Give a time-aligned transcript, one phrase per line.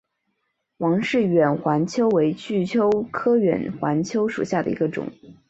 [0.77, 5.11] 王氏远环蚓为巨蚓科远环蚓属下的一个种。